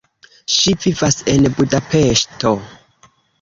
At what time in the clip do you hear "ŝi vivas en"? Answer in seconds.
0.53-1.45